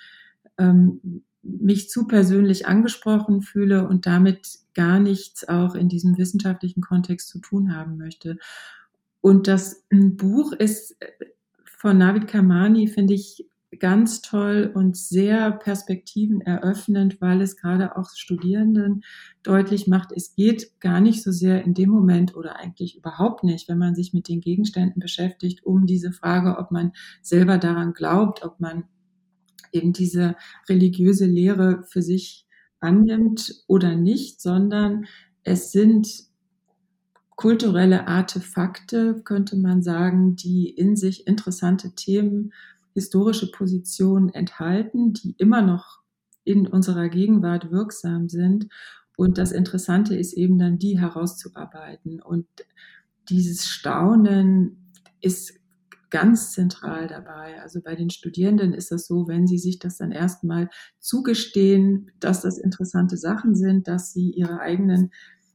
[0.57, 7.29] ähm, mich zu persönlich angesprochen fühle und damit gar nichts auch in diesem wissenschaftlichen Kontext
[7.29, 8.37] zu tun haben möchte.
[9.21, 11.07] Und das Buch ist äh,
[11.65, 19.03] von Navid Kamani, finde ich, ganz toll und sehr perspektiveneröffnend, weil es gerade auch Studierenden
[19.43, 23.69] deutlich macht, es geht gar nicht so sehr in dem Moment oder eigentlich überhaupt nicht,
[23.69, 28.43] wenn man sich mit den Gegenständen beschäftigt, um diese Frage, ob man selber daran glaubt,
[28.43, 28.85] ob man
[29.71, 30.35] eben diese
[30.67, 32.47] religiöse Lehre für sich
[32.79, 35.05] annimmt oder nicht, sondern
[35.43, 36.29] es sind
[37.35, 42.51] kulturelle Artefakte, könnte man sagen, die in sich interessante Themen,
[42.99, 46.01] historische Positionen enthalten, die immer noch
[46.43, 48.67] in unserer Gegenwart wirksam sind.
[49.15, 52.21] Und das Interessante ist eben dann, die herauszuarbeiten.
[52.21, 52.47] Und
[53.29, 55.53] dieses Staunen ist
[56.09, 57.61] ganz zentral dabei.
[57.61, 62.41] Also bei den Studierenden ist das so, wenn sie sich das dann erstmal zugestehen, dass
[62.41, 65.11] das interessante Sachen sind, dass sie ihre eigenen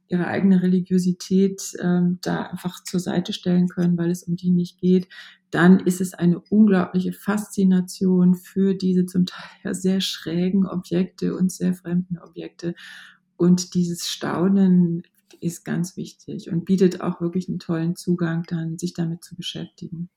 [0.08, 4.78] ihre eigene Religiosität ähm, da einfach zur Seite stellen können, weil es um die nicht
[4.78, 5.08] geht,
[5.50, 11.52] dann ist es eine unglaubliche Faszination für diese zum Teil ja sehr schrägen Objekte und
[11.52, 12.74] sehr fremden Objekte.
[13.36, 15.02] Und dieses Staunen
[15.40, 20.08] ist ganz wichtig und bietet auch wirklich einen tollen Zugang, dann sich damit zu beschäftigen.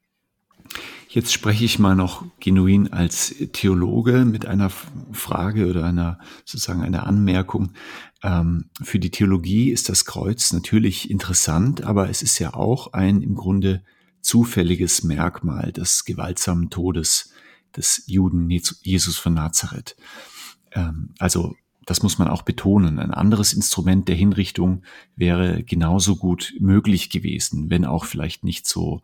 [1.09, 4.69] Jetzt spreche ich mal noch genuin als Theologe mit einer
[5.11, 7.71] Frage oder einer sozusagen einer Anmerkung.
[8.23, 13.21] Ähm, für die Theologie ist das Kreuz natürlich interessant, aber es ist ja auch ein
[13.21, 13.83] im Grunde
[14.21, 17.31] zufälliges Merkmal des gewaltsamen Todes
[17.75, 19.95] des Juden Jesus von Nazareth.
[20.73, 21.55] Ähm, also
[21.87, 22.99] das muss man auch betonen.
[22.99, 24.83] Ein anderes Instrument der Hinrichtung
[25.15, 29.01] wäre genauso gut möglich gewesen, wenn auch vielleicht nicht so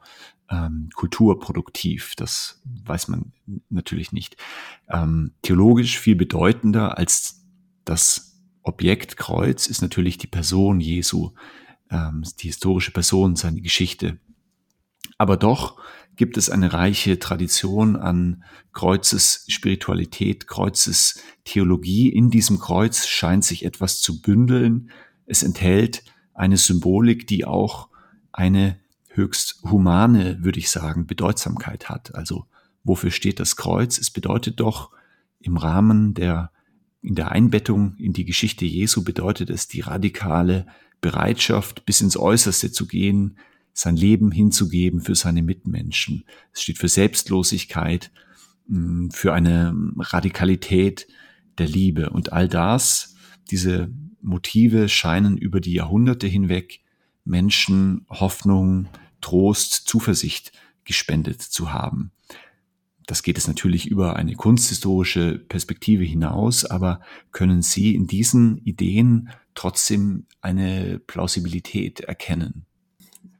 [0.51, 2.13] ähm, kulturproduktiv.
[2.17, 3.31] Das weiß man
[3.69, 4.35] natürlich nicht.
[4.89, 7.45] Ähm, theologisch viel bedeutender als
[7.85, 11.31] das Objekt Kreuz ist natürlich die Person Jesu,
[11.89, 14.19] ähm, die historische Person, seine Geschichte.
[15.17, 15.79] Aber doch
[16.15, 22.09] gibt es eine reiche Tradition an Kreuzesspiritualität, Kreuzestheologie.
[22.09, 24.89] In diesem Kreuz scheint sich etwas zu bündeln.
[25.25, 27.89] Es enthält eine Symbolik, die auch
[28.31, 32.15] eine höchst humane, würde ich sagen, Bedeutsamkeit hat.
[32.15, 32.47] Also
[32.83, 33.97] wofür steht das Kreuz?
[33.97, 34.91] Es bedeutet doch
[35.39, 36.51] im Rahmen der,
[37.01, 40.65] in der Einbettung in die Geschichte Jesu bedeutet es die radikale
[41.01, 43.37] Bereitschaft, bis ins Äußerste zu gehen,
[43.73, 46.23] sein Leben hinzugeben für seine Mitmenschen.
[46.53, 48.11] Es steht für Selbstlosigkeit,
[48.67, 51.07] mm, für eine Radikalität
[51.57, 52.11] der Liebe.
[52.11, 53.15] Und all das,
[53.51, 56.81] diese Motive scheinen über die Jahrhunderte hinweg
[57.25, 58.87] Menschen Hoffnung,
[59.21, 60.51] Trost, Zuversicht
[60.83, 62.11] gespendet zu haben.
[63.05, 69.29] Das geht es natürlich über eine kunsthistorische Perspektive hinaus, aber können Sie in diesen Ideen
[69.55, 72.65] trotzdem eine Plausibilität erkennen?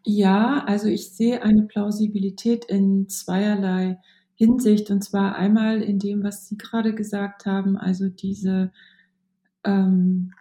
[0.06, 4.00] Ja, also ich sehe eine Plausibilität in zweierlei
[4.36, 4.92] Hinsicht.
[4.92, 8.72] Und zwar einmal in dem, was Sie gerade gesagt haben, also diese
[9.64, 10.34] ähm,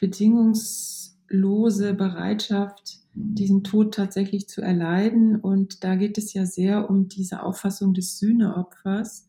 [0.00, 5.36] bedingungslose Bereitschaft, diesen Tod tatsächlich zu erleiden.
[5.36, 9.28] Und da geht es ja sehr um diese Auffassung des Sühneopfers,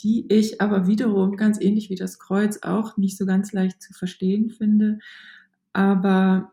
[0.00, 3.92] die ich aber wiederum ganz ähnlich wie das Kreuz auch nicht so ganz leicht zu
[3.94, 4.98] verstehen finde.
[5.74, 6.52] Aber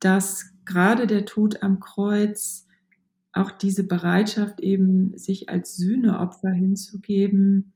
[0.00, 2.66] dass gerade der Tod am Kreuz
[3.32, 7.72] auch diese Bereitschaft eben, sich als Sühneopfer hinzugeben,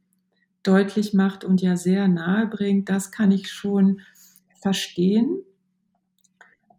[0.62, 4.00] deutlich macht und ja sehr nahe bringt, das kann ich schon
[4.60, 5.42] verstehen.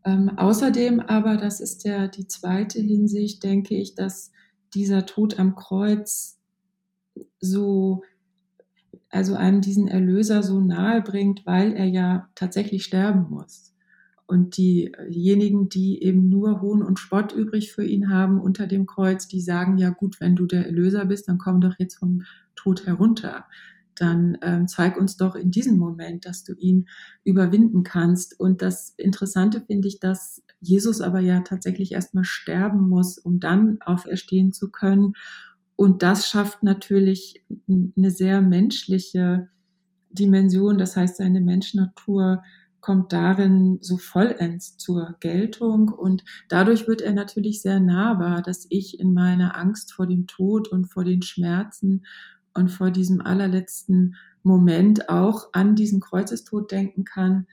[0.05, 4.31] Ähm, außerdem aber, das ist ja die zweite Hinsicht, denke ich, dass
[4.73, 6.39] dieser Tod am Kreuz
[7.39, 8.03] so,
[9.09, 13.66] also einem diesen Erlöser so nahe bringt, weil er ja tatsächlich sterben muss.
[14.27, 19.29] Und diejenigen, die eben nur Hohn und Spott übrig für ihn haben unter dem Kreuz,
[19.29, 22.23] die sagen, ja gut, wenn du der Erlöser bist, dann komm doch jetzt vom
[22.55, 23.45] Tod herunter.
[23.95, 26.87] Dann ähm, zeig uns doch in diesem Moment, dass du ihn
[27.23, 28.37] überwinden kannst.
[28.37, 33.79] Und das Interessante finde ich, dass Jesus aber ja tatsächlich erstmal sterben muss, um dann
[33.81, 35.13] auferstehen zu können.
[35.77, 39.47] Und das schafft natürlich eine sehr menschliche
[40.09, 40.77] Dimension.
[40.77, 42.43] Das heißt, seine Menschnatur
[42.87, 48.97] kommt darin so vollends zur Geltung und dadurch wird er natürlich sehr nahbar, dass ich
[48.97, 52.05] in meiner Angst vor dem Tod und vor den Schmerzen
[52.53, 57.47] und vor diesem allerletzten Moment auch an diesen Kreuzestod denken kann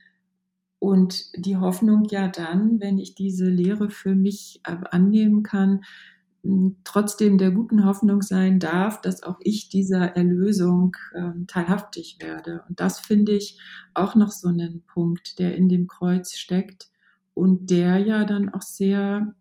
[0.79, 5.83] und die Hoffnung ja dann, wenn ich diese Lehre für mich annehmen kann,
[6.83, 12.63] trotzdem der guten Hoffnung sein darf, dass auch ich dieser Erlösung ähm, teilhaftig werde.
[12.67, 13.59] Und das finde ich
[13.93, 16.89] auch noch so einen Punkt, der in dem Kreuz steckt
[17.33, 19.33] und der ja dann auch sehr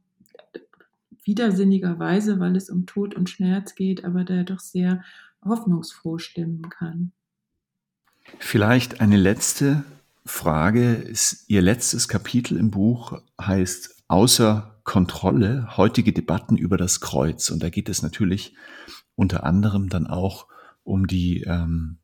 [1.24, 5.02] widersinnigerweise, weil es um Tod und Schmerz geht, aber der doch sehr
[5.44, 7.12] hoffnungsfroh stimmen kann.
[8.38, 9.84] Vielleicht eine letzte
[10.24, 11.12] Frage.
[11.48, 17.50] Ihr letztes Kapitel im Buch heißt Außer Kontrolle, heutige Debatten über das Kreuz.
[17.50, 18.54] Und da geht es natürlich
[19.16, 20.46] unter anderem dann auch
[20.82, 21.98] um die ähm,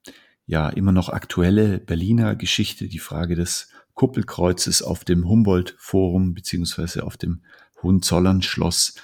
[0.47, 7.17] ja immer noch aktuelle Berliner Geschichte, die Frage des Kuppelkreuzes auf dem Humboldt-Forum beziehungsweise auf
[7.17, 7.43] dem
[7.83, 8.95] Hohenzollern-Schloss.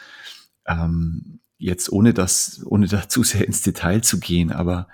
[0.67, 4.89] Ähm, jetzt ohne das, ohne da zu sehr ins Detail zu gehen, aber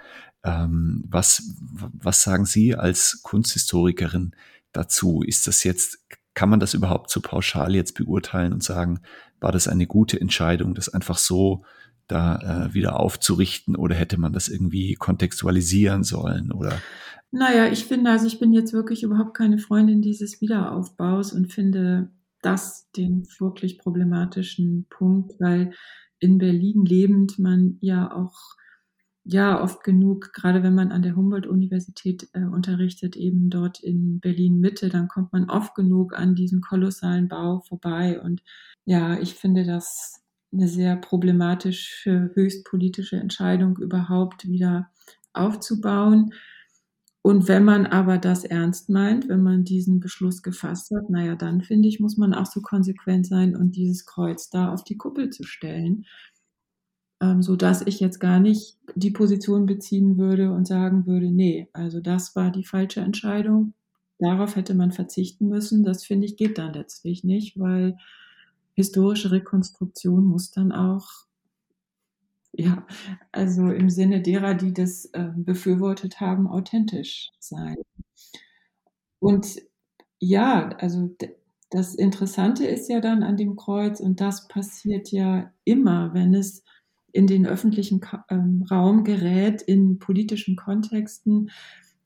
[0.44, 4.34] ähm, was, was sagen Sie als Kunsthistorikerin
[4.72, 5.22] dazu?
[5.22, 6.01] Ist das jetzt,
[6.34, 9.00] kann man das überhaupt so pauschal jetzt beurteilen und sagen,
[9.40, 11.64] war das eine gute Entscheidung, das einfach so
[12.08, 16.78] da äh, wieder aufzurichten oder hätte man das irgendwie kontextualisieren sollen oder?
[17.30, 22.10] Naja, ich finde, also ich bin jetzt wirklich überhaupt keine Freundin dieses Wiederaufbaus und finde
[22.42, 25.72] das den wirklich problematischen Punkt, weil
[26.18, 28.34] in Berlin lebend man ja auch
[29.24, 34.58] ja oft genug, gerade wenn man an der Humboldt-Universität äh, unterrichtet, eben dort in Berlin
[34.60, 38.20] Mitte, dann kommt man oft genug an diesem kolossalen Bau vorbei.
[38.20, 38.42] Und
[38.84, 40.20] ja, ich finde das
[40.52, 44.90] eine sehr problematische, höchst politische Entscheidung, überhaupt wieder
[45.32, 46.34] aufzubauen.
[47.24, 51.62] Und wenn man aber das ernst meint, wenn man diesen Beschluss gefasst hat, naja, dann
[51.62, 55.30] finde ich, muss man auch so konsequent sein und dieses Kreuz da auf die Kuppel
[55.30, 56.04] zu stellen
[57.22, 61.68] ähm, so dass ich jetzt gar nicht die Position beziehen würde und sagen würde, nee,
[61.72, 63.74] also das war die falsche Entscheidung.
[64.18, 65.84] Darauf hätte man verzichten müssen.
[65.84, 67.96] Das finde ich geht dann letztlich nicht, weil
[68.74, 71.08] historische Rekonstruktion muss dann auch
[72.54, 72.86] ja,
[73.32, 77.76] also im Sinne derer, die das äh, befürwortet haben, authentisch sein.
[79.20, 79.56] Und
[80.18, 81.16] ja, also
[81.70, 86.62] das Interessante ist ja dann an dem Kreuz, und das passiert ja immer, wenn es
[87.12, 91.50] in den öffentlichen ähm, Raum gerät, in politischen Kontexten.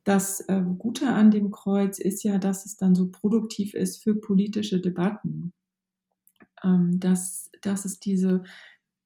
[0.05, 4.15] Das äh, Gute an dem Kreuz ist ja, dass es dann so produktiv ist für
[4.15, 5.53] politische Debatten.
[6.63, 8.43] Ähm, dass, dass es diese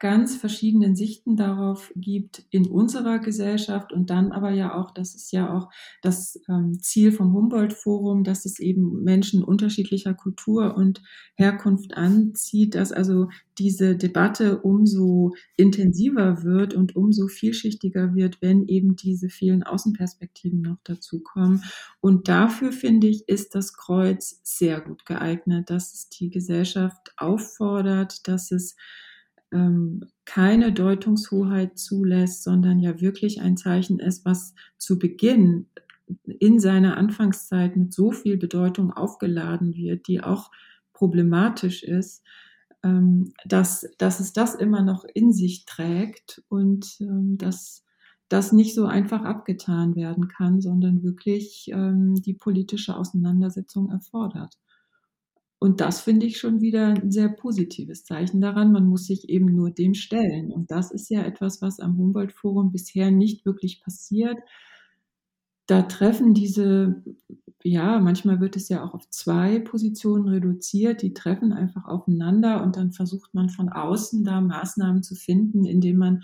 [0.01, 5.31] ganz verschiedenen Sichten darauf gibt in unserer Gesellschaft und dann aber ja auch, das ist
[5.31, 5.69] ja auch
[6.01, 11.03] das ähm, Ziel vom Humboldt-Forum, dass es eben Menschen unterschiedlicher Kultur und
[11.35, 13.29] Herkunft anzieht, dass also
[13.59, 20.79] diese Debatte umso intensiver wird und umso vielschichtiger wird, wenn eben diese vielen Außenperspektiven noch
[20.83, 21.63] dazukommen.
[22.01, 28.27] Und dafür finde ich, ist das Kreuz sehr gut geeignet, dass es die Gesellschaft auffordert,
[28.27, 28.77] dass es
[29.53, 35.67] ähm, keine Deutungshoheit zulässt, sondern ja wirklich ein Zeichen ist, was zu Beginn
[36.25, 40.51] in seiner Anfangszeit mit so viel Bedeutung aufgeladen wird, die auch
[40.93, 42.25] problematisch ist,
[42.83, 47.85] ähm, dass, dass es das immer noch in sich trägt und ähm, dass
[48.29, 54.57] das nicht so einfach abgetan werden kann, sondern wirklich ähm, die politische Auseinandersetzung erfordert.
[55.63, 58.73] Und das finde ich schon wieder ein sehr positives Zeichen daran.
[58.73, 60.53] Man muss sich eben nur dem stellen.
[60.53, 64.39] Und das ist ja etwas, was am Humboldt-Forum bisher nicht wirklich passiert.
[65.67, 67.05] Da treffen diese,
[67.63, 72.77] ja, manchmal wird es ja auch auf zwei Positionen reduziert, die treffen einfach aufeinander und
[72.77, 76.23] dann versucht man von außen da Maßnahmen zu finden, indem man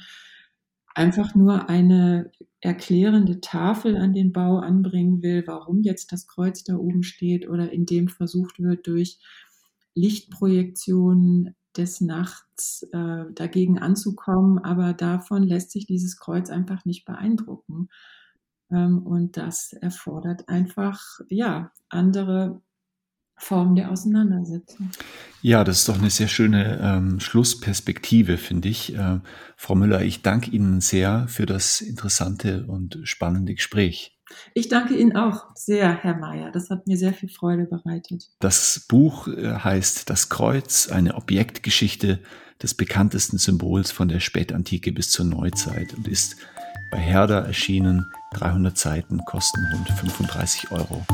[0.97, 6.77] einfach nur eine erklärende Tafel an den Bau anbringen will, warum jetzt das Kreuz da
[6.77, 9.19] oben steht oder indem versucht wird, durch
[9.95, 14.59] Lichtprojektionen des Nachts äh, dagegen anzukommen.
[14.59, 17.89] Aber davon lässt sich dieses Kreuz einfach nicht beeindrucken.
[18.71, 22.63] Ähm, und das erfordert einfach, ja, andere
[23.37, 24.91] Form der Auseinandersetzung.
[25.43, 28.97] Ja, das ist doch eine sehr schöne ähm, Schlussperspektive, finde ich.
[28.97, 29.20] Äh,
[29.57, 34.16] Frau Müller, ich danke Ihnen sehr für das interessante und spannende Gespräch.
[34.55, 36.51] Ich danke Ihnen auch sehr, Herr Mayer.
[36.51, 38.24] Das hat mir sehr viel Freude bereitet.
[38.41, 42.20] Das Buch äh, heißt Das Kreuz, eine Objektgeschichte
[42.62, 46.37] des bekanntesten Symbols von der Spätantike bis zur Neuzeit und ist
[46.91, 48.07] bei Herder erschienen.
[48.34, 51.05] 300 Seiten kosten rund 35 Euro.